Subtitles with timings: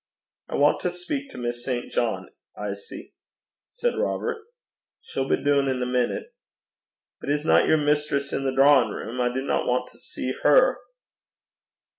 [0.49, 1.91] 'I want to speak to Miss St.
[1.91, 3.13] John, Isie,'
[3.69, 4.39] said Robert.
[4.99, 6.33] 'She'll be doon in a minit.'
[7.19, 9.21] 'But isna yer mistress i' the drawin' room?
[9.21, 10.79] I dinna want to see her.'